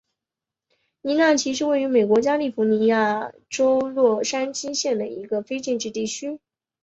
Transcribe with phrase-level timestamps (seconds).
[1.03, 6.39] 尼纳奇是位于美国加利福尼亚州洛杉矶县的一个非建制地区。